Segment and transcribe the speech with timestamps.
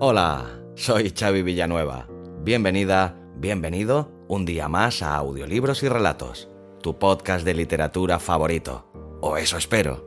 [0.00, 2.08] Hola, soy Xavi Villanueva.
[2.42, 6.50] Bienvenida, bienvenido un día más a Audiolibros y Relatos,
[6.82, 8.86] tu podcast de literatura favorito.
[9.22, 10.04] O eso espero.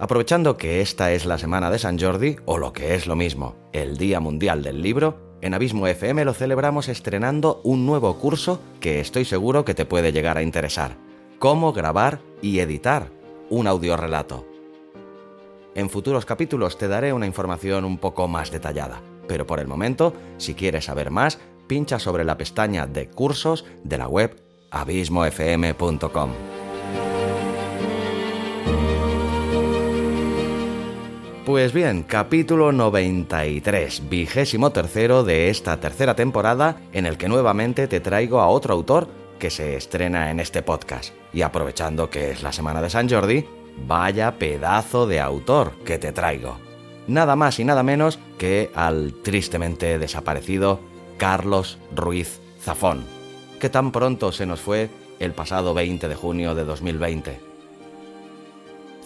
[0.00, 3.54] Aprovechando que esta es la semana de San Jordi, o lo que es lo mismo,
[3.72, 9.00] el Día Mundial del Libro, en Abismo FM lo celebramos estrenando un nuevo curso que
[9.00, 10.96] estoy seguro que te puede llegar a interesar.
[11.40, 13.10] Cómo grabar y editar
[13.50, 14.46] un audiorelato.
[15.74, 20.14] En futuros capítulos te daré una información un poco más detallada, pero por el momento,
[20.38, 26.30] si quieres saber más, pincha sobre la pestaña de cursos de la web abismofm.com.
[31.44, 37.98] Pues bien, capítulo 93, vigésimo tercero de esta tercera temporada, en el que nuevamente te
[37.98, 39.08] traigo a otro autor
[39.40, 41.12] que se estrena en este podcast.
[41.32, 43.44] Y aprovechando que es la semana de San Jordi,
[43.88, 46.58] vaya pedazo de autor que te traigo.
[47.08, 50.78] Nada más y nada menos que al tristemente desaparecido
[51.18, 53.04] Carlos Ruiz Zafón,
[53.58, 57.51] que tan pronto se nos fue el pasado 20 de junio de 2020.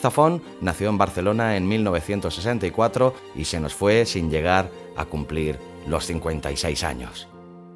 [0.07, 5.59] Zafón nació en Barcelona en 1964 y se nos fue sin llegar a cumplir
[5.89, 7.27] los 56 años.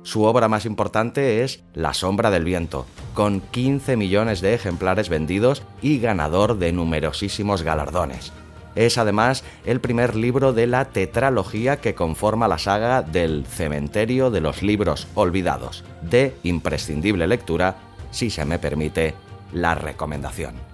[0.04, 5.64] Su obra más importante es La sombra del viento, con 15 millones de ejemplares vendidos
[5.82, 8.32] y ganador de numerosísimos galardones.
[8.76, 14.40] Es además el primer libro de la tetralogía que conforma la saga del Cementerio de
[14.40, 17.78] los Libros Olvidados, de imprescindible lectura,
[18.12, 19.16] si se me permite
[19.52, 20.69] la recomendación.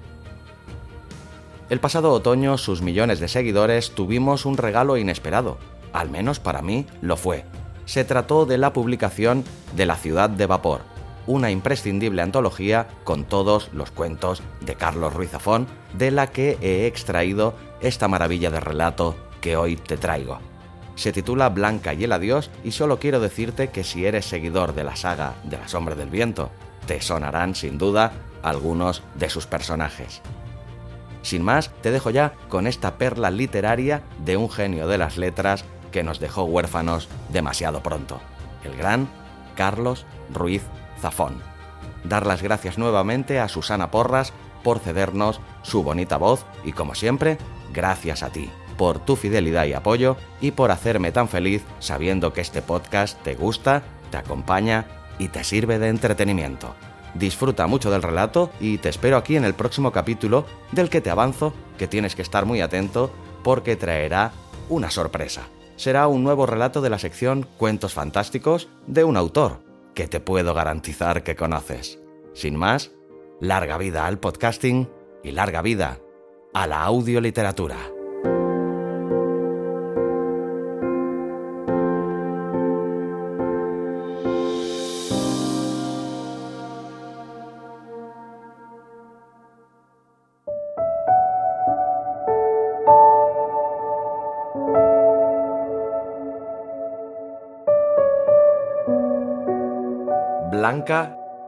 [1.69, 5.59] El pasado otoño sus millones de seguidores tuvimos un regalo inesperado,
[5.93, 7.45] al menos para mí lo fue.
[7.87, 9.43] Se trató de la publicación
[9.75, 10.83] de La ciudad de vapor,
[11.27, 16.87] una imprescindible antología con todos los cuentos de Carlos Ruiz Zafón, de la que he
[16.87, 20.39] extraído esta maravilla de relato que hoy te traigo.
[20.95, 24.85] Se titula Blanca y el adiós y solo quiero decirte que si eres seguidor de
[24.85, 26.51] la saga de la sombra del viento,
[26.87, 28.13] te sonarán sin duda
[28.45, 30.23] algunos de sus personajes.
[31.27, 35.65] Sin más, te dejo ya con esta perla literaria de un genio de las letras
[35.91, 38.21] que nos dejó huérfanos demasiado pronto,
[38.63, 39.09] el gran
[39.57, 40.63] Carlos Ruiz
[41.01, 41.43] Zafón.
[42.05, 44.33] Dar las gracias nuevamente a Susana Porras
[44.63, 47.39] por cedernos su bonita voz y como siempre,
[47.73, 48.49] gracias a ti
[48.79, 53.35] por tu fidelidad y apoyo y por hacerme tan feliz sabiendo que este podcast te
[53.35, 53.83] gusta,
[54.13, 54.87] te acompaña
[55.19, 56.77] y te sirve de entretenimiento.
[57.19, 61.11] Disfruta mucho del relato y te espero aquí en el próximo capítulo del que te
[61.11, 63.11] avanzo que tienes que estar muy atento
[63.43, 64.33] porque traerá
[64.69, 65.49] una sorpresa.
[65.77, 69.63] Será un nuevo relato de la sección Cuentos Fantásticos de un autor
[69.95, 71.99] que te puedo garantizar que conoces.
[72.35, 72.91] Sin más,
[73.41, 74.91] larga vida al podcasting
[75.23, 75.99] y larga vida
[76.53, 77.96] a la audioliteratura.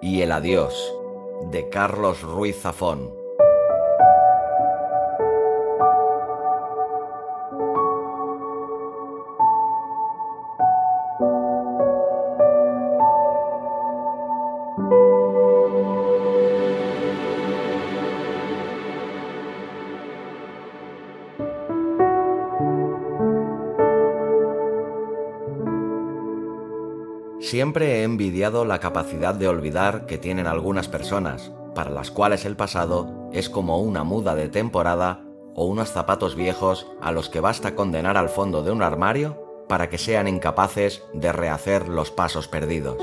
[0.00, 0.74] Y el adiós
[1.52, 3.18] de Carlos Ruiz Zafón.
[27.58, 32.54] Siempre he envidiado la capacidad de olvidar que tienen algunas personas, para las cuales el
[32.54, 35.24] pasado es como una muda de temporada
[35.56, 39.88] o unos zapatos viejos a los que basta condenar al fondo de un armario para
[39.88, 43.02] que sean incapaces de rehacer los pasos perdidos.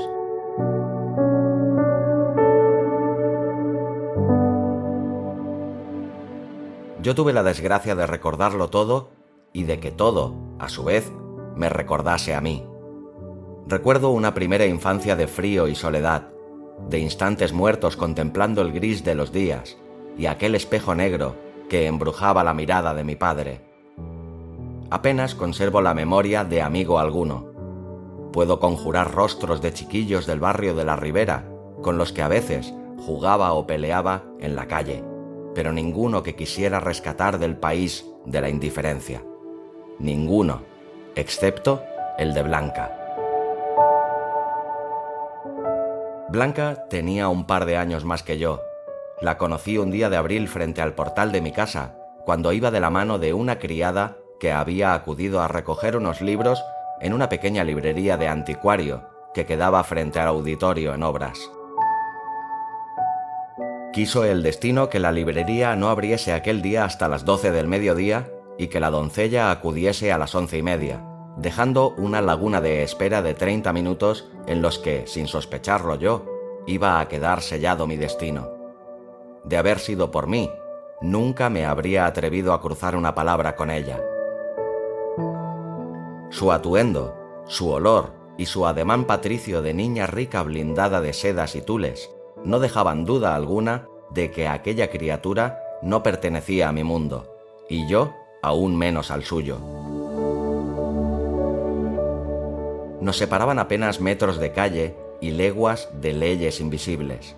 [7.02, 9.10] Yo tuve la desgracia de recordarlo todo
[9.52, 11.12] y de que todo, a su vez,
[11.54, 12.66] me recordase a mí.
[13.66, 16.28] Recuerdo una primera infancia de frío y soledad,
[16.88, 19.76] de instantes muertos contemplando el gris de los días
[20.16, 21.36] y aquel espejo negro
[21.68, 23.60] que embrujaba la mirada de mi padre.
[24.90, 27.46] Apenas conservo la memoria de amigo alguno.
[28.32, 31.48] Puedo conjurar rostros de chiquillos del barrio de la Ribera,
[31.82, 35.02] con los que a veces jugaba o peleaba en la calle
[35.56, 39.24] pero ninguno que quisiera rescatar del país de la indiferencia.
[39.98, 40.60] Ninguno,
[41.14, 41.82] excepto
[42.18, 43.05] el de Blanca.
[46.36, 48.60] Blanca tenía un par de años más que yo.
[49.22, 51.96] La conocí un día de abril frente al portal de mi casa,
[52.26, 56.62] cuando iba de la mano de una criada que había acudido a recoger unos libros
[57.00, 61.38] en una pequeña librería de anticuario que quedaba frente al auditorio en obras.
[63.94, 68.28] Quiso el destino que la librería no abriese aquel día hasta las doce del mediodía
[68.58, 71.02] y que la doncella acudiese a las once y media,
[71.36, 76.24] dejando una laguna de espera de treinta minutos en los que, sin sospecharlo yo,
[76.66, 78.48] iba a quedar sellado mi destino.
[79.44, 80.50] De haber sido por mí,
[81.00, 84.02] nunca me habría atrevido a cruzar una palabra con ella.
[86.30, 87.14] Su atuendo,
[87.46, 92.10] su olor y su ademán patricio de niña rica blindada de sedas y tules
[92.44, 97.26] no dejaban duda alguna de que aquella criatura no pertenecía a mi mundo,
[97.68, 98.12] y yo
[98.42, 99.58] aún menos al suyo.
[103.06, 107.36] Nos separaban apenas metros de calle y leguas de leyes invisibles.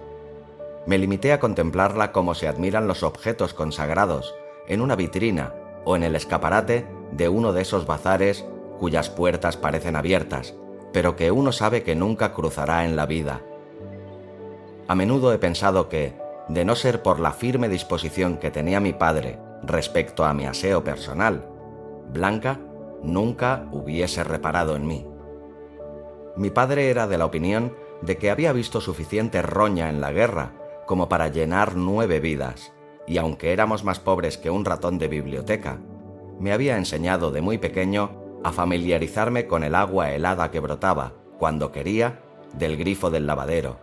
[0.87, 4.35] Me limité a contemplarla como se admiran los objetos consagrados
[4.67, 5.53] en una vitrina
[5.85, 8.47] o en el escaparate de uno de esos bazares
[8.79, 10.55] cuyas puertas parecen abiertas,
[10.95, 13.43] pero que uno sabe que nunca cruzará en la vida
[14.89, 16.15] a menudo he pensado que,
[16.49, 20.83] de no ser por la firme disposición que tenía mi padre respecto a mi aseo
[20.83, 21.47] personal,
[22.11, 22.59] Blanca
[23.03, 25.07] nunca hubiese reparado en mí.
[26.39, 30.53] Mi padre era de la opinión de que había visto suficiente roña en la guerra
[30.87, 32.73] como para llenar nueve vidas,
[33.09, 35.81] y aunque éramos más pobres que un ratón de biblioteca,
[36.39, 41.73] me había enseñado de muy pequeño a familiarizarme con el agua helada que brotaba, cuando
[41.73, 42.21] quería,
[42.55, 43.81] del grifo del lavadero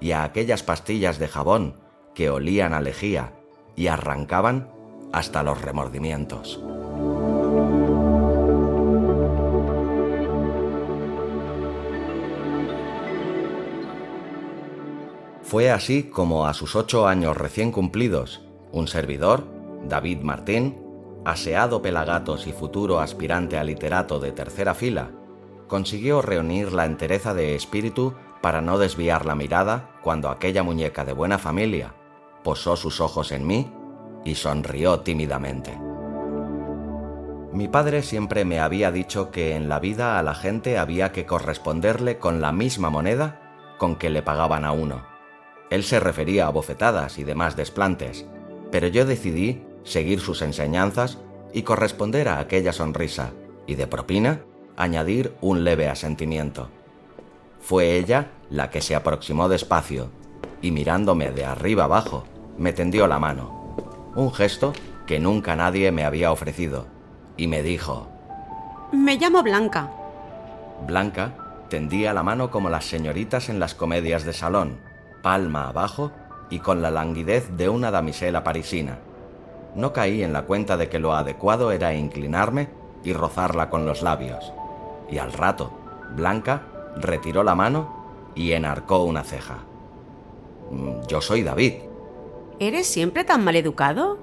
[0.00, 1.74] y a aquellas pastillas de jabón
[2.14, 3.32] que olían a lejía
[3.74, 4.70] y arrancaban
[5.12, 6.62] hasta los remordimientos.
[15.46, 19.44] Fue así como a sus ocho años recién cumplidos, un servidor,
[19.84, 20.82] David Martín,
[21.24, 25.12] aseado pelagatos y futuro aspirante a literato de tercera fila,
[25.68, 31.12] consiguió reunir la entereza de espíritu para no desviar la mirada cuando aquella muñeca de
[31.12, 31.94] buena familia
[32.42, 33.70] posó sus ojos en mí
[34.24, 35.78] y sonrió tímidamente.
[37.52, 41.24] Mi padre siempre me había dicho que en la vida a la gente había que
[41.24, 45.15] corresponderle con la misma moneda con que le pagaban a uno.
[45.70, 48.24] Él se refería a bofetadas y demás desplantes,
[48.70, 51.18] pero yo decidí seguir sus enseñanzas
[51.52, 53.32] y corresponder a aquella sonrisa,
[53.66, 54.42] y de propina
[54.76, 56.68] añadir un leve asentimiento.
[57.60, 60.10] Fue ella la que se aproximó despacio
[60.62, 62.24] y mirándome de arriba abajo,
[62.58, 63.74] me tendió la mano,
[64.14, 64.72] un gesto
[65.06, 66.86] que nunca nadie me había ofrecido,
[67.36, 68.08] y me dijo,
[68.92, 69.90] Me llamo Blanca.
[70.86, 74.78] Blanca tendía la mano como las señoritas en las comedias de salón,
[75.26, 76.12] palma abajo
[76.50, 79.00] y con la languidez de una damisela parisina.
[79.74, 82.68] No caí en la cuenta de que lo adecuado era inclinarme
[83.02, 84.52] y rozarla con los labios.
[85.10, 85.72] Y al rato,
[86.14, 86.62] Blanca
[86.94, 89.64] retiró la mano y enarcó una ceja.
[90.70, 91.72] Mm, yo soy David.
[92.60, 94.18] ¿Eres siempre tan maleducado?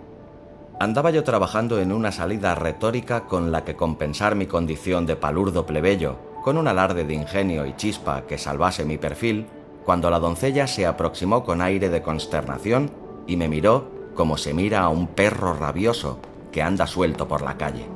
[0.79, 5.65] Andaba yo trabajando en una salida retórica con la que compensar mi condición de palurdo
[5.65, 9.48] plebeyo, con un alarde de ingenio y chispa que salvase mi perfil,
[9.85, 12.91] cuando la doncella se aproximó con aire de consternación
[13.27, 16.19] y me miró como se mira a un perro rabioso
[16.51, 17.87] que anda suelto por la calle.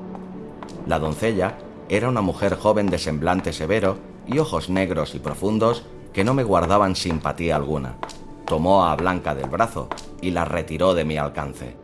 [0.88, 1.58] La doncella
[1.90, 6.44] era una mujer joven de semblante severo y ojos negros y profundos que no me
[6.44, 7.98] guardaban simpatía alguna.
[8.46, 9.90] Tomó a Blanca del brazo
[10.22, 11.76] y la retiró de mi alcance.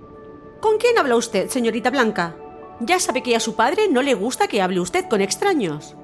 [0.60, 2.36] ¿Con quién habla usted, señorita Blanca?
[2.80, 5.96] Ya sabe que a su padre no le gusta que hable usted con extraños.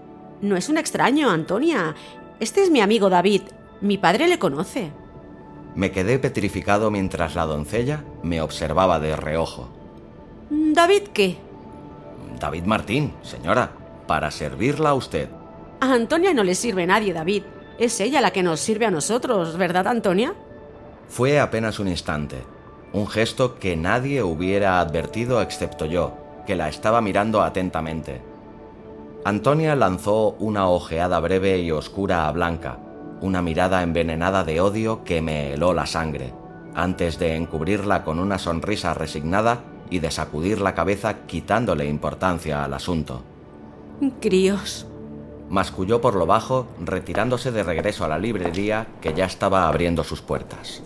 [0.42, 1.96] No es un extraño, Antonia.
[2.40, 3.42] Este es mi amigo David.
[3.82, 4.92] Mi padre le conoce.
[5.76, 9.70] Me quedé petrificado mientras la doncella me observaba de reojo.
[10.50, 11.38] ¿David qué?
[12.40, 13.72] David Martín, señora,
[14.08, 15.30] para servirla a usted.
[15.80, 17.44] A Antonia no le sirve nadie, David.
[17.78, 20.34] Es ella la que nos sirve a nosotros, ¿verdad, Antonia?
[21.08, 22.44] Fue apenas un instante,
[22.92, 28.22] un gesto que nadie hubiera advertido excepto yo, que la estaba mirando atentamente.
[29.24, 32.80] Antonia lanzó una ojeada breve y oscura a Blanca,
[33.22, 36.34] una mirada envenenada de odio que me heló la sangre,
[36.76, 42.74] antes de encubrirla con una sonrisa resignada y de sacudir la cabeza quitándole importancia al
[42.74, 43.24] asunto.
[44.22, 44.86] Críos.
[45.50, 50.22] Masculló por lo bajo, retirándose de regreso a la librería que ya estaba abriendo sus
[50.22, 50.84] puertas.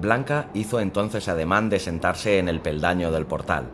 [0.00, 3.70] Blanca hizo entonces ademán de sentarse en el peldaño del portal.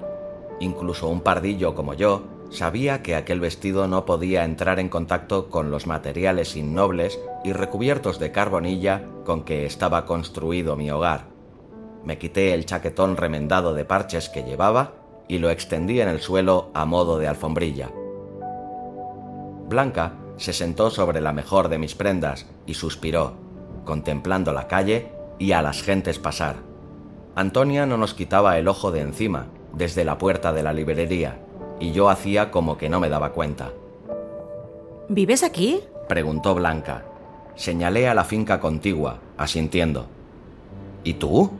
[0.60, 5.70] Incluso un pardillo como yo sabía que aquel vestido no podía entrar en contacto con
[5.70, 11.26] los materiales innobles y recubiertos de carbonilla con que estaba construido mi hogar.
[12.04, 14.94] Me quité el chaquetón remendado de parches que llevaba
[15.28, 17.90] y lo extendí en el suelo a modo de alfombrilla.
[19.68, 23.34] Blanca se sentó sobre la mejor de mis prendas y suspiró,
[23.84, 26.56] contemplando la calle y a las gentes pasar.
[27.36, 31.38] Antonia no nos quitaba el ojo de encima, desde la puerta de la librería,
[31.80, 33.72] y yo hacía como que no me daba cuenta.
[35.08, 35.80] ¿Vives aquí?
[36.08, 37.04] preguntó Blanca.
[37.56, 40.06] Señalé a la finca contigua, asintiendo.
[41.02, 41.50] ¿Y tú?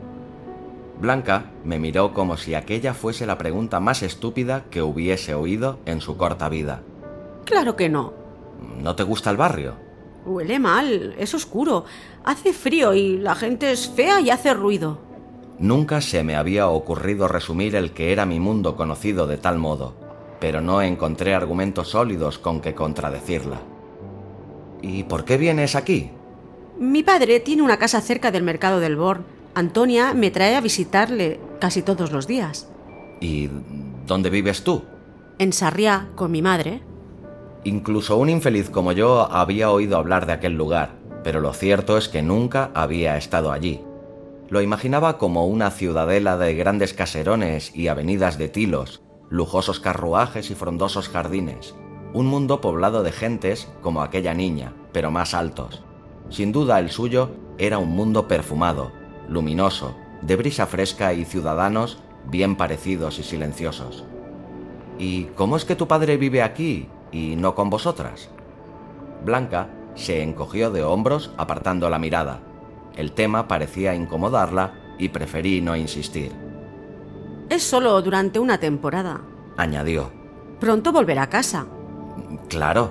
[1.01, 6.01] Blanca me miró como si aquella fuese la pregunta más estúpida que hubiese oído en
[6.01, 6.83] su corta vida.
[7.45, 8.13] Claro que no.
[8.83, 9.75] ¿No te gusta el barrio?
[10.27, 11.87] Huele mal, es oscuro,
[12.25, 14.99] hace frío y la gente es fea y hace ruido.
[15.59, 19.95] Nunca se me había ocurrido resumir el que era mi mundo conocido de tal modo,
[20.41, 23.61] pero no encontré argumentos sólidos con que contradecirla.
[24.83, 26.11] ¿Y por qué vienes aquí?
[26.79, 29.25] Mi padre tiene una casa cerca del mercado del Born.
[29.55, 32.71] Antonia me trae a visitarle casi todos los días.
[33.21, 33.51] ¿Y
[34.07, 34.83] dónde vives tú?
[35.39, 36.81] En Sarriá, con mi madre.
[37.65, 40.93] Incluso un infeliz como yo había oído hablar de aquel lugar,
[41.23, 43.83] pero lo cierto es que nunca había estado allí.
[44.49, 50.55] Lo imaginaba como una ciudadela de grandes caserones y avenidas de tilos, lujosos carruajes y
[50.55, 51.75] frondosos jardines,
[52.13, 55.83] un mundo poblado de gentes como aquella niña, pero más altos.
[56.29, 58.91] Sin duda el suyo era un mundo perfumado,
[59.29, 64.05] luminoso, de brisa fresca y ciudadanos bien parecidos y silenciosos.
[64.99, 68.29] ¿Y cómo es que tu padre vive aquí y no con vosotras?
[69.25, 72.41] Blanca se encogió de hombros apartando la mirada.
[72.97, 76.50] El tema parecía incomodarla y preferí no insistir.
[77.51, 79.21] Es solo durante una temporada,
[79.57, 80.11] Añadió.
[80.59, 81.67] Pronto volverá a casa.
[82.49, 82.91] Claro,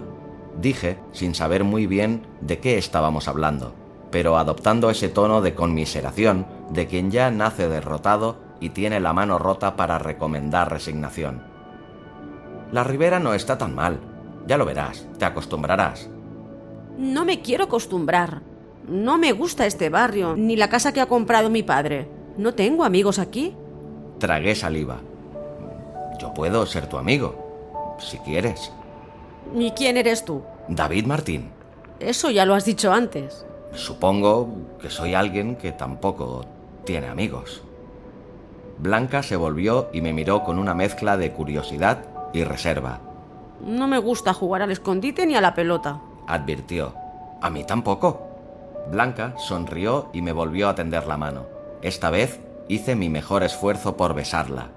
[0.62, 3.74] dije, sin saber muy bien de qué estábamos hablando,
[4.12, 9.40] pero adoptando ese tono de conmiseración de quien ya nace derrotado y tiene la mano
[9.40, 11.42] rota para recomendar resignación.
[12.72, 14.00] La ribera no está tan mal,
[14.46, 16.10] ya lo verás, te acostumbrarás.
[16.98, 18.42] No me quiero acostumbrar.
[18.88, 22.10] No me gusta este barrio, ni la casa que ha comprado mi padre.
[22.38, 23.56] No tengo amigos aquí.
[24.20, 24.98] Tragué saliva.
[26.20, 28.72] Yo puedo ser tu amigo, si quieres.
[29.56, 30.44] ¿Y quién eres tú?
[30.68, 31.50] David Martín.
[32.00, 33.46] Eso ya lo has dicho antes.
[33.74, 34.50] Supongo
[34.82, 36.46] que soy alguien que tampoco
[36.84, 37.62] tiene amigos.
[38.78, 42.00] Blanca se volvió y me miró con una mezcla de curiosidad
[42.34, 43.00] y reserva.
[43.66, 46.02] No me gusta jugar al escondite ni a la pelota.
[46.28, 46.94] Advirtió.
[47.42, 48.28] A mí tampoco.
[48.92, 51.46] Blanca sonrió y me volvió a tender la mano.
[51.82, 54.70] Esta vez hice mi mejor esfuerzo por besarla.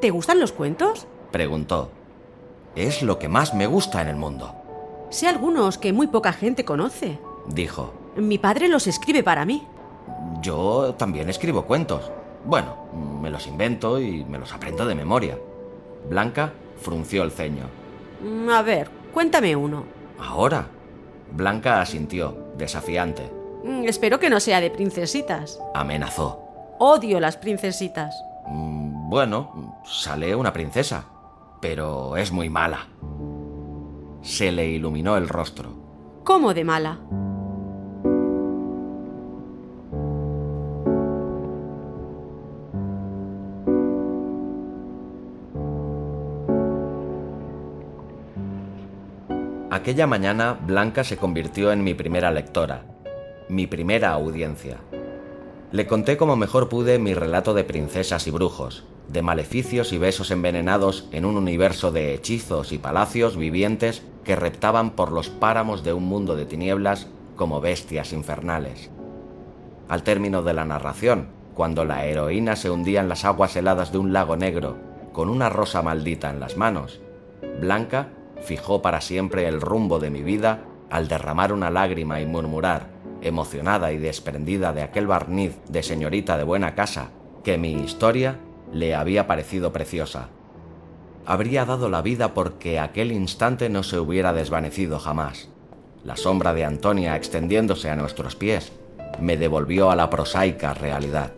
[0.00, 1.06] ¿Te gustan los cuentos?
[1.30, 1.90] Preguntó.
[2.74, 4.54] Es lo que más me gusta en el mundo,
[5.10, 7.18] Sé algunos que muy poca gente conoce.
[7.46, 7.92] dijo.
[8.16, 9.66] Mi padre los escribe para mí.
[10.40, 12.10] Yo también escribo cuentos.
[12.46, 12.76] Bueno,
[13.20, 15.38] me los invento y me los aprendo de memoria.
[16.08, 17.64] Blanca frunció el ceño.
[18.22, 19.84] Mm, A ver, cuéntame uno.
[20.18, 20.66] ¿Ahora?
[21.30, 23.30] Blanca asintió, desafiante.
[23.64, 25.60] Mm, Espero que no sea de princesitas.
[25.74, 26.41] Amenazó.
[26.84, 28.12] Odio las princesitas.
[28.48, 31.04] "Mm, Bueno, sale una princesa,
[31.60, 32.88] pero es muy mala.
[34.22, 35.68] Se le iluminó el rostro.
[36.24, 36.98] ¿Cómo de mala?
[49.70, 52.82] Aquella mañana Blanca se convirtió en mi primera lectora,
[53.48, 54.76] mi primera audiencia.
[55.72, 60.30] Le conté como mejor pude mi relato de princesas y brujos, de maleficios y besos
[60.30, 65.94] envenenados en un universo de hechizos y palacios vivientes que reptaban por los páramos de
[65.94, 68.90] un mundo de tinieblas como bestias infernales.
[69.88, 73.98] Al término de la narración, cuando la heroína se hundía en las aguas heladas de
[73.98, 74.76] un lago negro,
[75.14, 77.00] con una rosa maldita en las manos,
[77.60, 78.10] Blanca
[78.42, 82.91] fijó para siempre el rumbo de mi vida al derramar una lágrima y murmurar,
[83.22, 87.10] emocionada y desprendida de aquel barniz de señorita de buena casa,
[87.44, 88.38] que mi historia
[88.72, 90.28] le había parecido preciosa.
[91.24, 95.48] Habría dado la vida porque aquel instante no se hubiera desvanecido jamás.
[96.04, 98.72] La sombra de Antonia extendiéndose a nuestros pies
[99.20, 101.32] me devolvió a la prosaica realidad.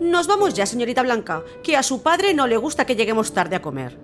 [0.00, 3.56] Nos vamos ya, señorita Blanca, que a su padre no le gusta que lleguemos tarde
[3.56, 3.98] a comer.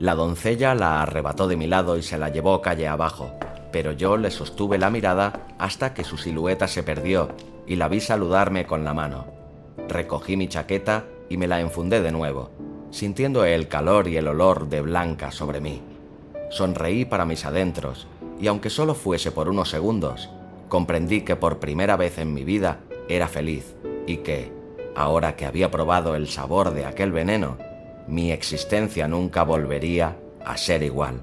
[0.00, 3.32] La doncella la arrebató de mi lado y se la llevó calle abajo,
[3.72, 7.30] pero yo le sostuve la mirada hasta que su silueta se perdió
[7.66, 9.26] y la vi saludarme con la mano.
[9.88, 12.50] Recogí mi chaqueta y me la enfundé de nuevo,
[12.90, 15.80] sintiendo el calor y el olor de Blanca sobre mí.
[16.50, 18.08] Sonreí para mis adentros,
[18.40, 20.28] y aunque solo fuese por unos segundos,
[20.68, 23.74] comprendí que por primera vez en mi vida era feliz
[24.06, 24.52] y que,
[24.96, 27.58] ahora que había probado el sabor de aquel veneno,
[28.08, 31.22] mi existencia nunca volvería a ser igual.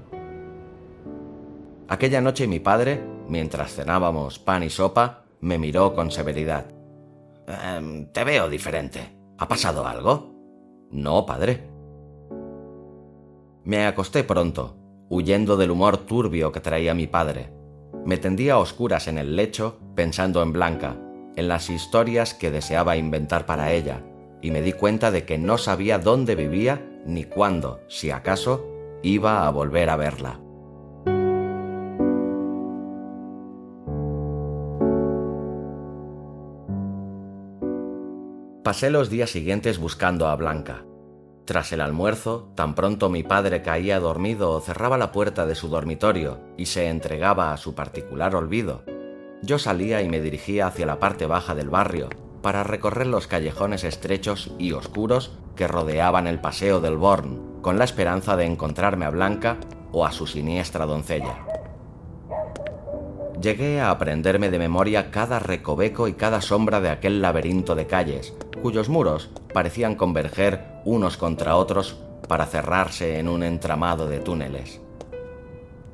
[1.88, 6.66] Aquella noche mi padre, mientras cenábamos pan y sopa, me miró con severidad.
[7.46, 9.16] Em, te veo diferente.
[9.38, 10.34] ¿Ha pasado algo?
[10.90, 11.66] No, padre.
[13.64, 14.76] Me acosté pronto,
[15.08, 17.52] huyendo del humor turbio que traía mi padre.
[18.04, 20.96] Me tendía a oscuras en el lecho, pensando en Blanca,
[21.36, 24.04] en las historias que deseaba inventar para ella,
[24.42, 28.66] y me di cuenta de que no sabía dónde vivía ni cuándo, si acaso,
[29.02, 30.40] iba a volver a verla.
[38.68, 40.84] Pasé los días siguientes buscando a Blanca.
[41.46, 45.68] Tras el almuerzo, tan pronto mi padre caía dormido o cerraba la puerta de su
[45.68, 48.84] dormitorio y se entregaba a su particular olvido,
[49.40, 52.10] yo salía y me dirigía hacia la parte baja del barrio
[52.42, 57.84] para recorrer los callejones estrechos y oscuros que rodeaban el paseo del Born, con la
[57.84, 59.56] esperanza de encontrarme a Blanca
[59.92, 61.57] o a su siniestra doncella.
[63.40, 68.34] Llegué a aprenderme de memoria cada recoveco y cada sombra de aquel laberinto de calles,
[68.62, 71.96] cuyos muros parecían converger unos contra otros
[72.26, 74.80] para cerrarse en un entramado de túneles.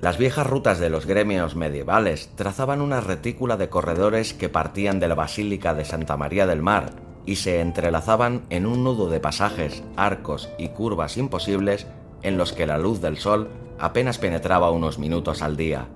[0.00, 5.08] Las viejas rutas de los gremios medievales trazaban una retícula de corredores que partían de
[5.08, 6.92] la Basílica de Santa María del Mar
[7.26, 11.86] y se entrelazaban en un nudo de pasajes, arcos y curvas imposibles
[12.22, 15.88] en los que la luz del sol apenas penetraba unos minutos al día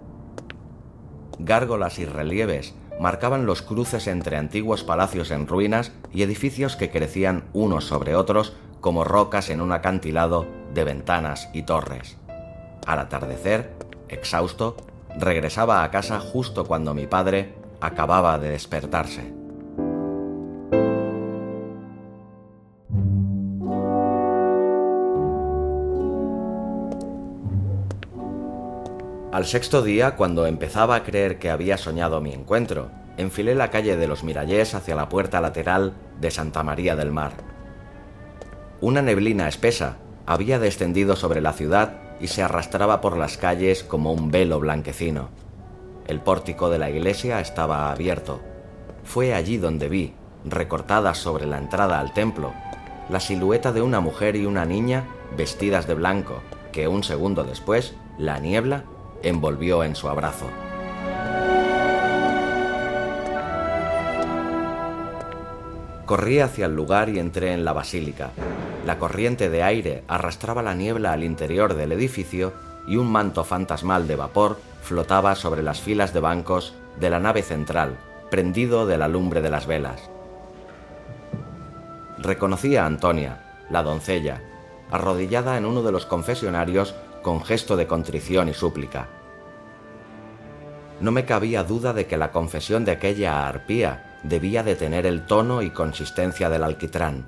[1.38, 7.44] gárgolas y relieves marcaban los cruces entre antiguos palacios en ruinas y edificios que crecían
[7.53, 12.16] unos sobre otros como rocas en un acantilado de ventanas y torres.
[12.87, 13.72] Al atardecer,
[14.09, 14.77] exhausto,
[15.18, 19.38] regresaba a casa justo cuando mi padre acababa de despertarse.
[29.30, 33.98] Al sexto día, cuando empezaba a creer que había soñado mi encuentro, enfilé la calle
[33.98, 37.32] de los Mirallés hacia la puerta lateral de Santa María del Mar.
[38.80, 44.14] Una neblina espesa había descendido sobre la ciudad y se arrastraba por las calles como
[44.14, 45.28] un velo blanquecino.
[46.06, 48.40] El pórtico de la iglesia estaba abierto.
[49.04, 50.14] Fue allí donde vi,
[50.46, 52.54] recortada sobre la entrada al templo,
[53.10, 55.04] la silueta de una mujer y una niña
[55.36, 56.40] vestidas de blanco,
[56.72, 58.84] que un segundo después, la niebla
[59.22, 60.46] envolvió en su abrazo.
[66.07, 68.31] Corrí hacia el lugar y entré en la basílica.
[68.87, 72.54] La corriente de aire arrastraba la niebla al interior del edificio
[72.87, 77.42] y un manto fantasmal de vapor flotaba sobre las filas de bancos de la nave
[77.42, 77.98] central,
[78.31, 80.09] prendido de la lumbre de las velas.
[82.16, 84.40] Reconocí a Antonia, la doncella,
[84.90, 89.09] arrodillada en uno de los confesionarios con gesto de contrición y súplica.
[91.00, 95.26] No me cabía duda de que la confesión de aquella arpía debía de tener el
[95.26, 97.26] tono y consistencia del alquitrán.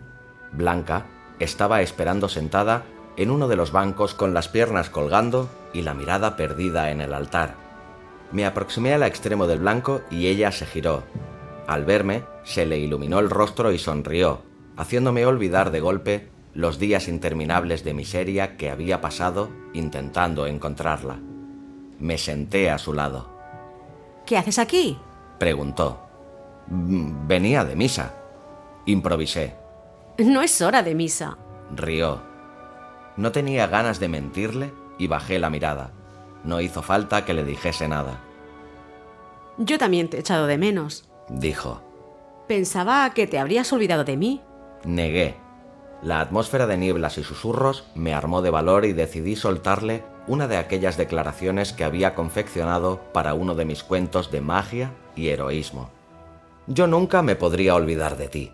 [0.53, 1.07] Blanca
[1.39, 2.85] estaba esperando sentada
[3.17, 7.15] en uno de los bancos con las piernas colgando y la mirada perdida en el
[7.15, 7.55] altar.
[8.33, 11.05] Me aproximé al extremo del blanco y ella se giró.
[11.67, 14.43] Al verme, se le iluminó el rostro y sonrió,
[14.77, 21.19] haciéndome olvidar de golpe los días interminables de miseria que había pasado intentando encontrarla.
[21.99, 23.29] Me senté a su lado.
[24.27, 24.99] ¿Qué haces aquí?
[25.39, 26.01] preguntó.
[26.69, 28.15] Mm, venía de misa.
[28.87, 29.55] Improvisé.
[30.19, 31.39] No es hora de misa.
[31.75, 32.23] Rió.
[33.17, 35.93] No tenía ganas de mentirle y bajé la mirada.
[36.45, 38.21] No hizo falta que le dijese nada.
[39.59, 41.09] Yo también te he echado de menos.
[41.29, 41.83] Dijo.
[42.49, 44.41] Pensaba que te habrías olvidado de mí.
[44.85, 45.37] Negué.
[46.03, 50.57] La atmósfera de nieblas y susurros me armó de valor y decidí soltarle una de
[50.57, 55.91] aquellas declaraciones que había confeccionado para uno de mis cuentos de magia y heroísmo.
[56.67, 58.53] Yo nunca me podría olvidar de ti,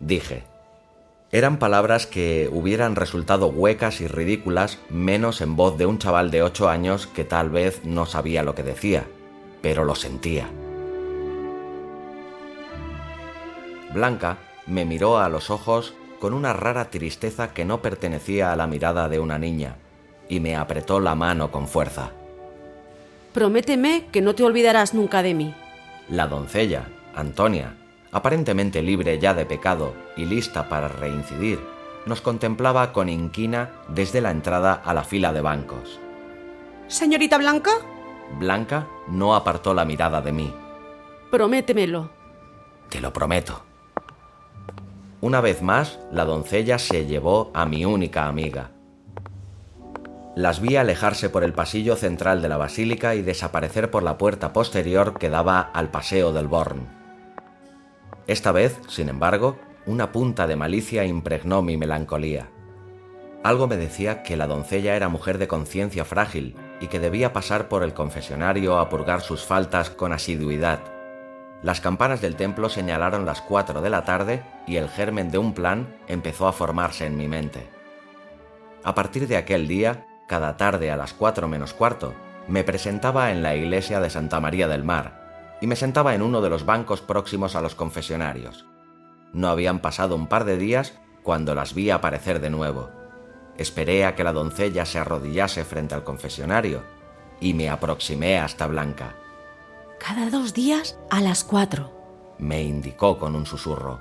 [0.00, 0.44] dije.
[1.30, 6.42] Eran palabras que hubieran resultado huecas y ridículas menos en voz de un chaval de
[6.42, 9.06] ocho años que tal vez no sabía lo que decía,
[9.62, 10.48] pero lo sentía.
[13.94, 18.68] Blanca me miró a los ojos con una rara tristeza que no pertenecía a la
[18.68, 19.74] mirada de una niña,
[20.28, 22.12] y me apretó la mano con fuerza.
[23.34, 25.52] Prométeme que no te olvidarás nunca de mí.
[26.08, 27.74] La doncella, Antonia,
[28.12, 31.58] aparentemente libre ya de pecado y lista para reincidir,
[32.06, 35.98] nos contemplaba con inquina desde la entrada a la fila de bancos.
[36.86, 37.72] Señorita Blanca.
[38.38, 40.54] Blanca no apartó la mirada de mí.
[41.32, 42.10] Prométemelo.
[42.88, 43.71] Te lo prometo.
[45.22, 48.72] Una vez más, la doncella se llevó a mi única amiga.
[50.34, 54.52] Las vi alejarse por el pasillo central de la basílica y desaparecer por la puerta
[54.52, 56.88] posterior que daba al paseo del Born.
[58.26, 62.48] Esta vez, sin embargo, una punta de malicia impregnó mi melancolía.
[63.44, 67.68] Algo me decía que la doncella era mujer de conciencia frágil y que debía pasar
[67.68, 70.80] por el confesionario a purgar sus faltas con asiduidad.
[71.62, 75.54] Las campanas del templo señalaron las cuatro de la tarde y el germen de un
[75.54, 77.68] plan empezó a formarse en mi mente.
[78.82, 82.14] A partir de aquel día, cada tarde a las cuatro menos cuarto,
[82.48, 86.40] me presentaba en la iglesia de Santa María del Mar y me sentaba en uno
[86.40, 88.66] de los bancos próximos a los confesionarios.
[89.32, 92.90] No habían pasado un par de días cuando las vi aparecer de nuevo.
[93.56, 96.82] Esperé a que la doncella se arrodillase frente al confesionario
[97.40, 99.14] y me aproximé hasta Blanca.
[100.04, 104.00] Cada dos días a las cuatro, me indicó con un susurro.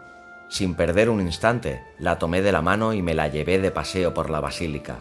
[0.49, 4.11] Sin perder un instante, la tomé de la mano y me la llevé de paseo
[4.11, 4.97] por la basílica.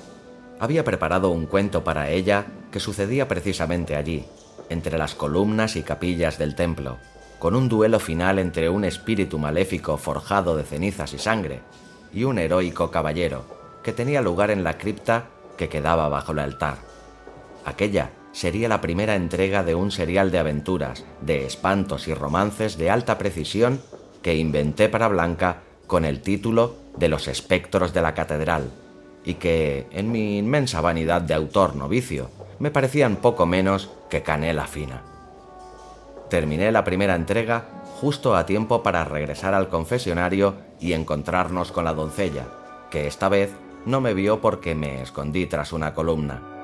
[0.58, 4.26] Había preparado un cuento para ella que sucedía precisamente allí,
[4.68, 6.98] entre las columnas y capillas del templo,
[7.38, 11.62] con un duelo final entre un espíritu maléfico forjado de cenizas y sangre
[12.12, 13.46] y un heroico caballero,
[13.82, 16.76] que tenía lugar en la cripta que quedaba bajo el altar.
[17.64, 22.90] Aquella sería la primera entrega de un serial de aventuras, de espantos y romances de
[22.90, 23.80] alta precisión
[24.22, 28.70] que inventé para Blanca con el título de Los espectros de la catedral,
[29.24, 34.66] y que, en mi inmensa vanidad de autor novicio, me parecían poco menos que canela
[34.66, 35.02] fina.
[36.28, 41.92] Terminé la primera entrega justo a tiempo para regresar al confesionario y encontrarnos con la
[41.92, 42.46] doncella,
[42.90, 43.52] que esta vez
[43.84, 46.59] no me vio porque me escondí tras una columna.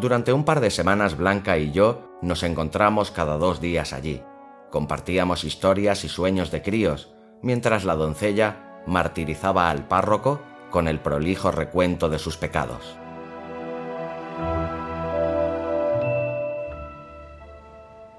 [0.00, 4.22] Durante un par de semanas Blanca y yo nos encontramos cada dos días allí.
[4.70, 11.50] Compartíamos historias y sueños de críos, mientras la doncella martirizaba al párroco con el prolijo
[11.50, 12.96] recuento de sus pecados.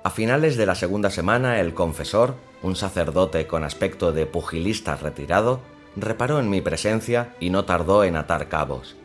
[0.04, 5.62] A finales de la segunda semana, el confesor, un sacerdote con aspecto de pugilista retirado,
[5.96, 9.01] reparó en mi presencia y no tardó en atar cabos.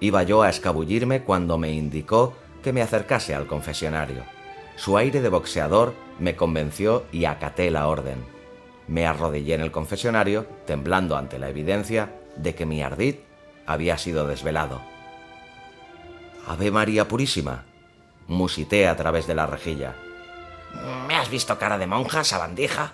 [0.00, 4.24] Iba yo a escabullirme cuando me indicó que me acercase al confesionario.
[4.76, 8.24] Su aire de boxeador me convenció y acaté la orden.
[8.88, 13.16] Me arrodillé en el confesionario, temblando ante la evidencia de que mi ardid
[13.66, 14.80] había sido desvelado.
[16.46, 17.64] Ave María Purísima,
[18.28, 19.96] musité a través de la rejilla.
[21.08, 22.92] ¿Me has visto cara de monja, sabandija?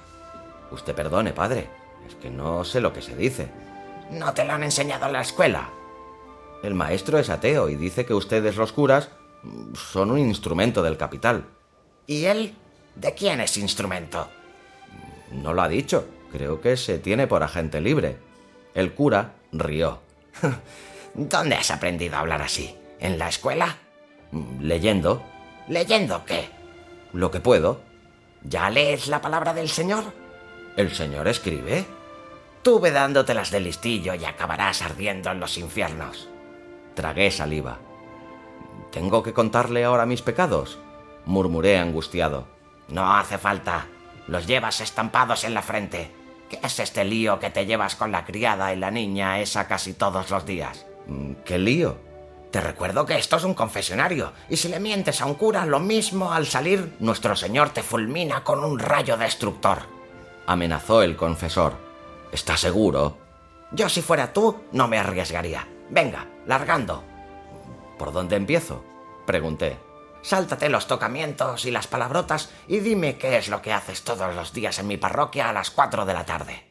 [0.71, 1.69] Usted perdone, padre,
[2.07, 3.51] es que no sé lo que se dice.
[4.11, 5.69] ¿No te lo han enseñado en la escuela?
[6.63, 9.11] El maestro es ateo y dice que ustedes los curas
[9.75, 11.47] son un instrumento del capital.
[12.07, 12.55] ¿Y él?
[12.95, 14.29] ¿De quién es instrumento?
[15.33, 16.07] No lo ha dicho.
[16.31, 18.17] Creo que se tiene por agente libre.
[18.75, 20.01] El cura rió.
[21.15, 22.75] ¿Dónde has aprendido a hablar así?
[23.01, 23.77] ¿En la escuela?
[24.61, 25.23] Leyendo.
[25.69, 26.49] ¿Leyendo qué?
[27.13, 27.81] Lo que puedo.
[28.43, 30.05] ¿Ya lees la palabra del Señor?
[30.77, 31.85] ¿El Señor escribe?
[32.63, 36.29] Tú ve dándotelas de listillo y acabarás ardiendo en los infiernos.
[36.95, 37.79] Tragué saliva.
[38.91, 40.79] ¿Tengo que contarle ahora mis pecados?
[41.25, 42.47] murmuré angustiado.
[42.89, 43.87] No hace falta.
[44.27, 46.11] Los llevas estampados en la frente.
[46.49, 49.95] ¿Qué es este lío que te llevas con la criada y la niña esa casi
[49.95, 50.87] todos los días?
[51.45, 51.97] ¿Qué lío?
[52.51, 55.81] Te recuerdo que esto es un confesionario, y si le mientes a un cura lo
[55.81, 59.79] mismo al salir, nuestro Señor te fulmina con un rayo destructor.
[60.47, 61.73] Amenazó el confesor.
[62.31, 63.17] ¿Estás seguro?
[63.71, 65.67] Yo si fuera tú, no me arriesgaría.
[65.89, 67.03] Venga, largando.
[67.99, 68.85] ¿Por dónde empiezo?
[69.27, 69.79] Pregunté.
[70.23, 74.53] Sáltate los tocamientos y las palabrotas y dime qué es lo que haces todos los
[74.53, 76.67] días en mi parroquia a las 4 de la tarde.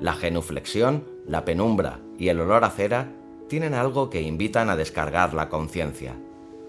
[0.00, 3.08] La genuflexión, la penumbra y el olor a cera
[3.48, 6.16] tienen algo que invitan a descargar la conciencia.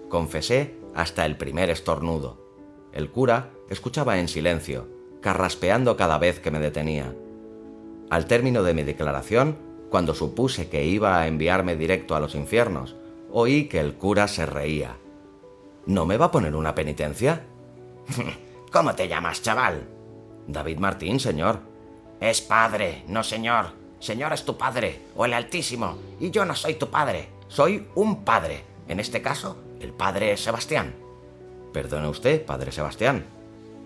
[0.08, 2.48] Confesé hasta el primer estornudo.
[2.92, 4.88] El cura escuchaba en silencio,
[5.20, 7.14] carraspeando cada vez que me detenía.
[8.10, 9.58] Al término de mi declaración,
[9.90, 12.96] cuando supuse que iba a enviarme directo a los infiernos,
[13.30, 14.96] oí que el cura se reía.
[15.86, 17.44] ¿No me va a poner una penitencia?
[18.72, 19.88] ¿Cómo te llamas, chaval?
[20.46, 21.60] David Martín, señor.
[22.20, 23.72] Es padre, no señor.
[24.00, 28.24] Señor es tu padre, o el Altísimo, y yo no soy tu padre, soy un
[28.24, 28.62] padre.
[28.86, 30.94] En este caso, el padre Sebastián.
[31.72, 33.26] Perdone usted, padre Sebastián.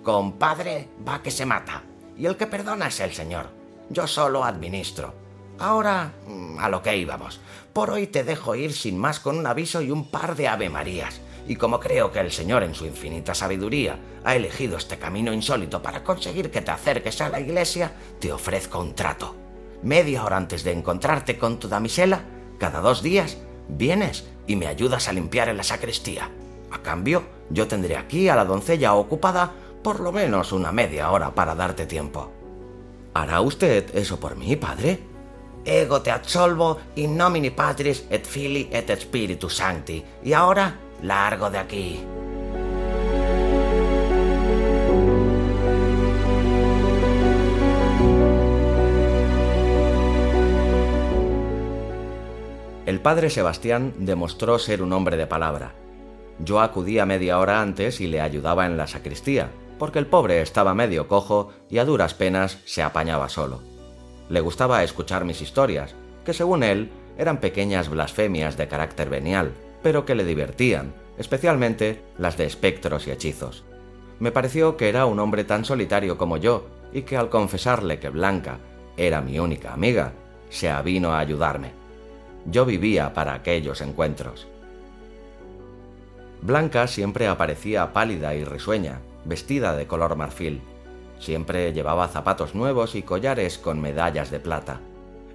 [0.03, 1.83] Con padre va que se mata,
[2.17, 3.49] y el que perdona es el Señor.
[3.89, 5.22] Yo solo administro.
[5.63, 7.39] Ahora, mm, a lo que íbamos.
[7.73, 10.69] Por hoy te dejo ir sin más con un aviso y un par de Ave
[10.69, 11.21] Marías.
[11.47, 15.81] Y como creo que el Señor en su infinita sabiduría ha elegido este camino insólito
[15.81, 19.37] para conseguir que te acerques a la iglesia, te ofrezco un trato.
[19.85, 22.25] Media hora antes de encontrarte con tu damisela,
[22.59, 26.29] cada dos días, vienes y me ayudas a limpiar en la sacristía.
[26.73, 29.53] A cambio, yo tendré aquí a la doncella ocupada
[29.85, 32.33] por lo menos una media hora para darte tiempo.
[33.15, 35.12] ¿Hará usted eso por mí, padre?
[35.65, 40.03] Ego te absolvo in nomini Patris et Filii et Spiritus Sancti.
[40.25, 42.01] Y ahora, largo de aquí.
[52.85, 55.73] El padre Sebastián demostró ser un hombre de palabra.
[56.41, 60.75] Yo acudía media hora antes y le ayudaba en la sacristía, porque el pobre estaba
[60.75, 63.72] medio cojo y a duras penas se apañaba solo.
[64.33, 70.07] Le gustaba escuchar mis historias, que según él eran pequeñas blasfemias de carácter venial, pero
[70.07, 73.63] que le divertían, especialmente las de espectros y hechizos.
[74.21, 78.09] Me pareció que era un hombre tan solitario como yo, y que al confesarle que
[78.09, 78.57] Blanca
[78.97, 80.15] era mi única amiga,
[80.49, 81.73] se avino a ayudarme.
[82.47, 84.47] Yo vivía para aquellos encuentros.
[86.41, 90.63] Blanca siempre aparecía pálida y risueña, vestida de color marfil.
[91.23, 94.81] Siempre llevaba zapatos nuevos y collares con medallas de plata.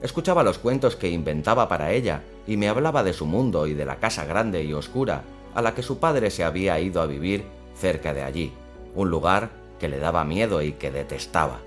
[0.01, 3.85] Escuchaba los cuentos que inventaba para ella y me hablaba de su mundo y de
[3.85, 5.21] la casa grande y oscura
[5.55, 8.51] a la que su padre se había ido a vivir cerca de allí,
[8.95, 11.59] un lugar que le daba miedo y que detestaba.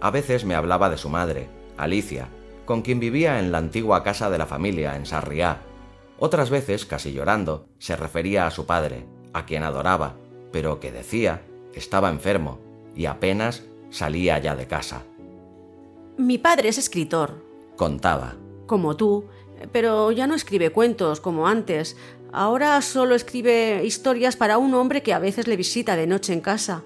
[0.00, 2.28] A veces me hablaba de su madre, Alicia,
[2.64, 5.58] con quien vivía en la antigua casa de la familia en Sarriá.
[6.18, 10.14] Otras veces, casi llorando, se refería a su padre, a quien adoraba,
[10.50, 11.42] pero que decía
[11.74, 15.02] estaba enfermo y apenas salía ya de casa.
[16.16, 17.44] Mi padre es escritor.
[17.76, 18.36] Contaba.
[18.66, 19.24] Como tú,
[19.72, 21.96] pero ya no escribe cuentos como antes.
[22.32, 26.40] Ahora solo escribe historias para un hombre que a veces le visita de noche en
[26.40, 26.84] casa.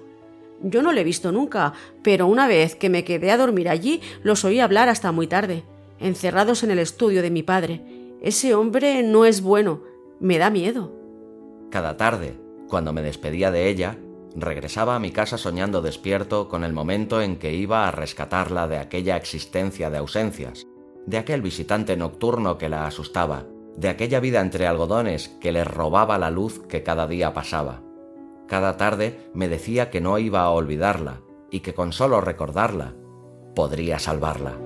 [0.61, 4.01] Yo no le he visto nunca, pero una vez que me quedé a dormir allí,
[4.23, 5.63] los oí hablar hasta muy tarde,
[5.99, 7.81] encerrados en el estudio de mi padre.
[8.21, 9.81] Ese hombre no es bueno,
[10.19, 10.91] me da miedo.
[11.69, 12.35] Cada tarde,
[12.69, 13.97] cuando me despedía de ella,
[14.35, 18.77] regresaba a mi casa soñando despierto con el momento en que iba a rescatarla de
[18.77, 20.67] aquella existencia de ausencias,
[21.05, 23.45] de aquel visitante nocturno que la asustaba,
[23.77, 27.81] de aquella vida entre algodones que le robaba la luz que cada día pasaba.
[28.47, 32.93] Cada tarde me decía que no iba a olvidarla y que con solo recordarla
[33.55, 34.57] podría salvarla.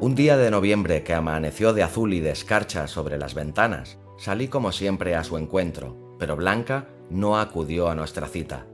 [0.00, 4.48] Un día de noviembre que amaneció de azul y de escarcha sobre las ventanas, salí
[4.48, 8.66] como siempre a su encuentro, pero Blanca no acudió a nuestra cita.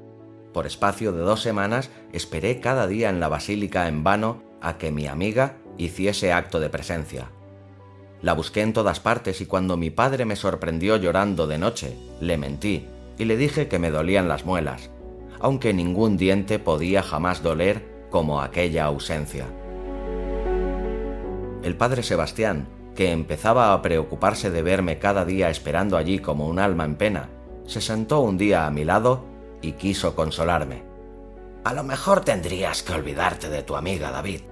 [0.52, 4.90] Por espacio de dos semanas esperé cada día en la basílica en vano a que
[4.90, 7.30] mi amiga hiciese acto de presencia.
[8.22, 12.38] La busqué en todas partes y cuando mi padre me sorprendió llorando de noche, le
[12.38, 12.86] mentí
[13.18, 14.90] y le dije que me dolían las muelas,
[15.40, 19.46] aunque ningún diente podía jamás doler como aquella ausencia.
[21.62, 26.58] El padre Sebastián, que empezaba a preocuparse de verme cada día esperando allí como un
[26.58, 27.28] alma en pena,
[27.66, 29.24] se sentó un día a mi lado
[29.62, 30.82] y quiso consolarme.
[31.64, 34.42] A lo mejor tendrías que olvidarte de tu amiga, David.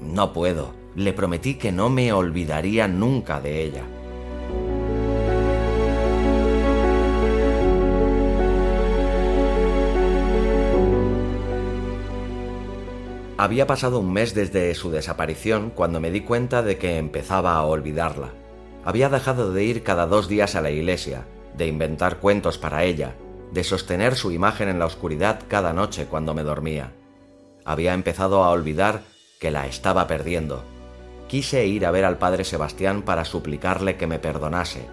[0.00, 3.84] No puedo, le prometí que no me olvidaría nunca de ella.
[13.40, 17.64] Había pasado un mes desde su desaparición cuando me di cuenta de que empezaba a
[17.64, 18.34] olvidarla.
[18.84, 21.26] Había dejado de ir cada dos días a la iglesia,
[21.56, 23.14] de inventar cuentos para ella,
[23.50, 26.92] de sostener su imagen en la oscuridad cada noche cuando me dormía.
[27.64, 29.04] Había empezado a olvidar
[29.38, 30.62] que la estaba perdiendo
[31.26, 34.84] quise ir a ver al padre Sebastián para suplicarle que me perdonase,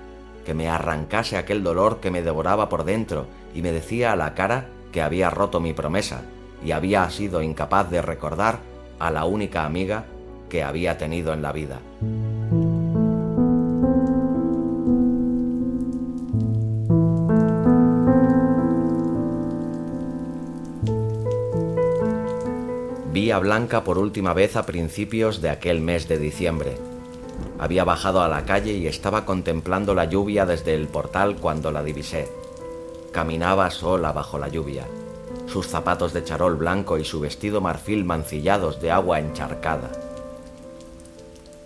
[0.45, 4.35] que me arrancase aquel dolor que me devoraba por dentro y me decía a la
[4.35, 6.21] cara que había roto mi promesa
[6.67, 8.59] y había sido incapaz de recordar
[8.99, 10.03] a la única amiga
[10.49, 11.79] que había tenido en la vida.
[23.13, 26.75] Vi a Blanca por última vez a principios de aquel mes de diciembre.
[27.59, 31.81] Había bajado a la calle y estaba contemplando la lluvia desde el portal cuando la
[31.81, 32.27] divisé.
[33.13, 34.85] Caminaba sola bajo la lluvia,
[35.47, 39.89] sus zapatos de charol blanco y su vestido marfil mancillados de agua encharcada.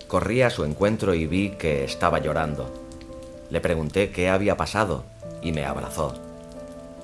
[0.08, 2.70] Corrí a su encuentro y vi que estaba llorando.
[3.50, 5.04] Le pregunté qué había pasado
[5.42, 6.14] y me abrazó.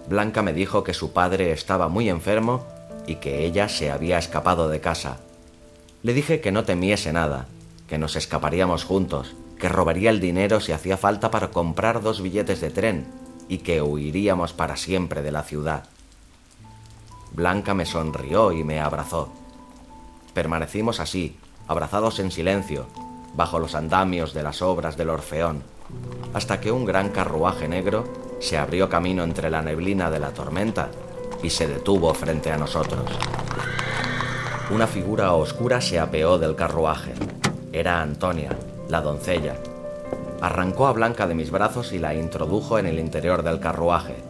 [0.08, 2.66] Blanca me dijo que su padre estaba muy enfermo
[3.08, 5.18] y que ella se había escapado de casa.
[6.04, 7.48] Le dije que no temiese nada,
[7.88, 12.62] que nos escaparíamos juntos, que robaría el dinero si hacía falta para comprar dos billetes
[12.62, 13.08] de tren
[13.50, 15.86] y que huiríamos para siempre de la ciudad.
[17.32, 19.30] Blanca me sonrió y me abrazó.
[20.34, 21.38] Permanecimos así,
[21.68, 22.88] abrazados en silencio,
[23.36, 25.64] bajo los andamios de las obras del Orfeón,
[26.34, 28.06] hasta que un gran carruaje negro
[28.40, 30.90] se abrió camino entre la neblina de la tormenta
[31.44, 33.06] y se detuvo frente a nosotros.
[34.70, 37.14] Una figura oscura se apeó del carruaje.
[37.72, 38.50] Era Antonia,
[38.90, 39.56] la doncella.
[40.42, 44.27] Arrancó a Blanca de mis brazos y la introdujo en el interior del carruaje.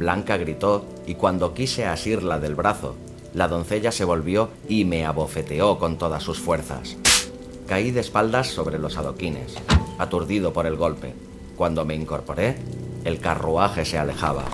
[0.00, 2.96] Blanca gritó y cuando quise asirla del brazo,
[3.34, 6.96] la doncella se volvió y me abofeteó con todas sus fuerzas.
[7.68, 9.56] Caí de espaldas sobre los adoquines,
[9.98, 11.12] aturdido por el golpe.
[11.54, 12.56] Cuando me incorporé,
[13.04, 14.44] el carruaje se alejaba.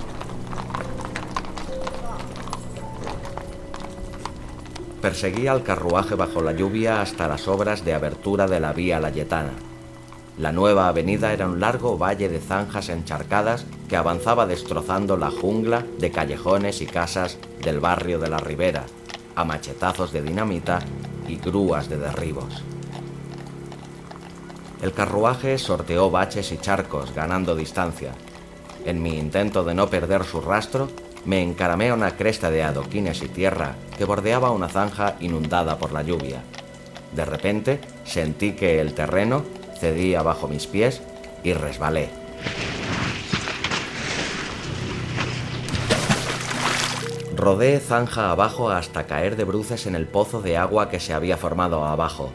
[5.00, 9.52] Perseguí al carruaje bajo la lluvia hasta las obras de abertura de la vía Layetana.
[10.38, 15.82] La nueva avenida era un largo valle de zanjas encharcadas que avanzaba destrozando la jungla
[15.98, 18.84] de callejones y casas del barrio de la Ribera,
[19.34, 20.80] a machetazos de dinamita
[21.26, 22.62] y grúas de derribos.
[24.82, 28.12] El carruaje sorteó baches y charcos, ganando distancia.
[28.84, 30.88] En mi intento de no perder su rastro,
[31.24, 35.92] me encaramé a una cresta de adoquines y tierra que bordeaba una zanja inundada por
[35.92, 36.42] la lluvia.
[37.14, 39.42] De repente sentí que el terreno
[39.78, 41.02] cedía bajo mis pies
[41.42, 42.08] y resbalé.
[47.36, 51.36] Rodé zanja abajo hasta caer de bruces en el pozo de agua que se había
[51.36, 52.32] formado abajo.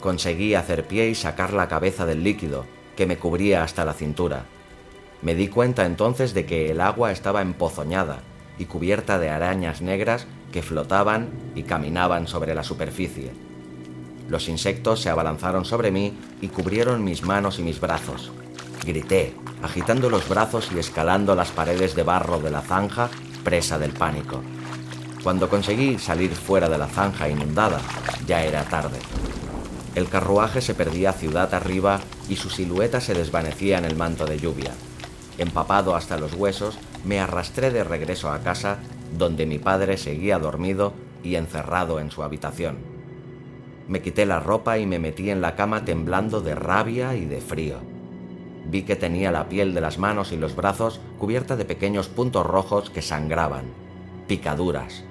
[0.00, 2.66] Conseguí hacer pie y sacar la cabeza del líquido,
[2.96, 4.44] que me cubría hasta la cintura.
[5.22, 8.18] Me di cuenta entonces de que el agua estaba empozoñada
[8.58, 13.30] y cubierta de arañas negras que flotaban y caminaban sobre la superficie.
[14.32, 18.32] Los insectos se abalanzaron sobre mí y cubrieron mis manos y mis brazos.
[18.82, 23.10] Grité, agitando los brazos y escalando las paredes de barro de la zanja,
[23.44, 24.40] presa del pánico.
[25.22, 27.78] Cuando conseguí salir fuera de la zanja inundada,
[28.26, 29.00] ya era tarde.
[29.94, 34.38] El carruaje se perdía ciudad arriba y su silueta se desvanecía en el manto de
[34.38, 34.72] lluvia.
[35.36, 38.78] Empapado hasta los huesos, me arrastré de regreso a casa,
[39.12, 42.91] donde mi padre seguía dormido y encerrado en su habitación.
[43.92, 47.42] Me quité la ropa y me metí en la cama temblando de rabia y de
[47.42, 47.76] frío.
[48.64, 52.46] Vi que tenía la piel de las manos y los brazos cubierta de pequeños puntos
[52.46, 53.66] rojos que sangraban,
[54.28, 55.04] picaduras.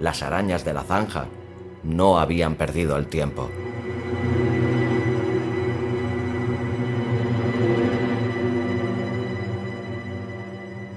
[0.00, 1.26] Las arañas de la zanja
[1.82, 3.50] no habían perdido el tiempo.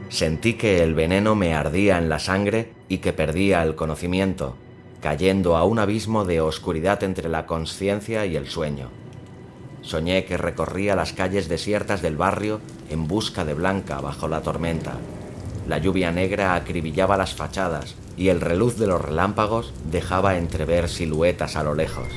[0.08, 4.56] Sentí que el veneno me ardía en la sangre y que perdía el conocimiento,
[5.02, 8.90] cayendo a un abismo de oscuridad entre la conciencia y el sueño.
[9.82, 12.60] Soñé que recorría las calles desiertas del barrio
[12.90, 14.94] en busca de Blanca bajo la tormenta.
[15.68, 21.56] La lluvia negra acribillaba las fachadas y el reluz de los relámpagos dejaba entrever siluetas
[21.56, 22.08] a lo lejos.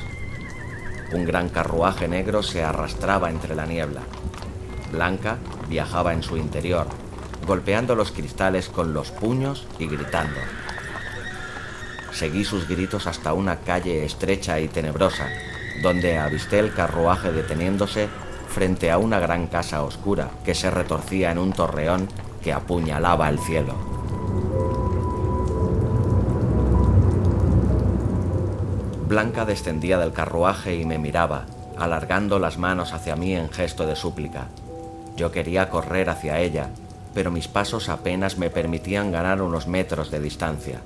[1.13, 4.01] Un gran carruaje negro se arrastraba entre la niebla.
[4.91, 5.37] Blanca
[5.69, 6.87] viajaba en su interior,
[7.47, 10.39] golpeando los cristales con los puños y gritando.
[12.13, 15.27] Seguí sus gritos hasta una calle estrecha y tenebrosa,
[15.81, 18.07] donde avisté el carruaje deteniéndose
[18.47, 22.07] frente a una gran casa oscura que se retorcía en un torreón
[22.43, 23.73] que apuñalaba el cielo.
[29.07, 31.45] Blanca descendía del carruaje y me miraba,
[31.77, 34.47] alargando las manos hacia mí en gesto de súplica.
[35.15, 36.69] Yo quería correr hacia ella,
[37.13, 40.79] pero mis pasos apenas me permitían ganar unos metros de distancia.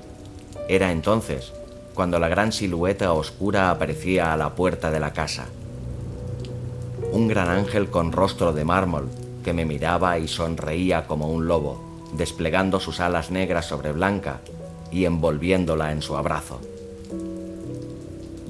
[0.67, 1.53] Era entonces
[1.93, 5.45] cuando la gran silueta oscura aparecía a la puerta de la casa.
[7.11, 9.09] Un gran ángel con rostro de mármol
[9.43, 11.81] que me miraba y sonreía como un lobo,
[12.13, 14.41] desplegando sus alas negras sobre Blanca
[14.91, 16.59] y envolviéndola en su abrazo.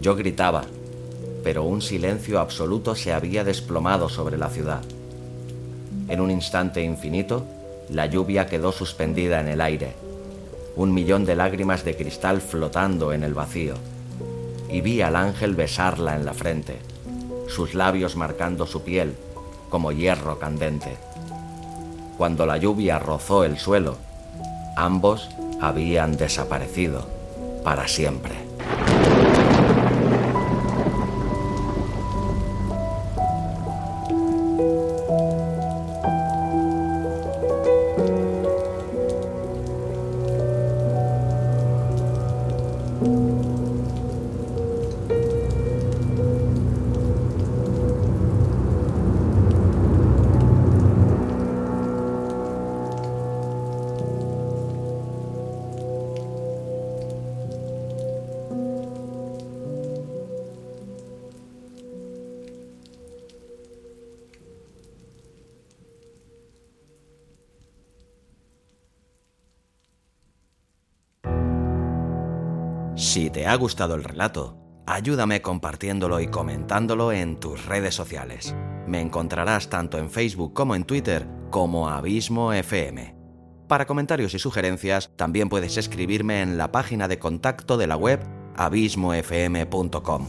[0.02, 0.64] Yo gritaba,
[1.44, 4.82] pero un silencio absoluto se había desplomado sobre la ciudad.
[6.08, 7.46] En un instante infinito,
[7.90, 9.94] la lluvia quedó suspendida en el aire,
[10.78, 13.74] un millón de lágrimas de cristal flotando en el vacío,
[14.70, 16.78] y vi al ángel besarla en la frente,
[17.48, 19.16] sus labios marcando su piel
[19.70, 20.98] como hierro candente.
[22.18, 23.98] Cuando la lluvia rozó el suelo,
[24.76, 27.08] ambos habían desaparecido
[27.64, 28.47] para siempre.
[73.18, 78.56] Si te ha gustado el relato, ayúdame compartiéndolo y comentándolo en tus redes sociales.
[78.86, 83.16] Me encontrarás tanto en Facebook como en Twitter como Abismo FM.
[83.68, 88.20] Para comentarios y sugerencias, también puedes escribirme en la página de contacto de la web
[88.56, 90.28] abismofm.com.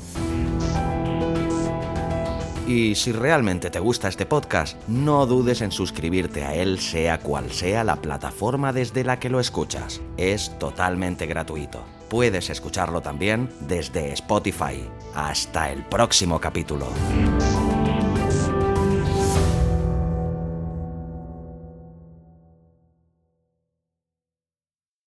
[2.69, 7.51] Y si realmente te gusta este podcast, no dudes en suscribirte a él sea cual
[7.51, 10.03] sea la plataforma desde la que lo escuchas.
[10.19, 11.83] Es totalmente gratuito.
[12.11, 14.85] Puedes escucharlo también desde Spotify.
[15.15, 16.89] Hasta el próximo capítulo.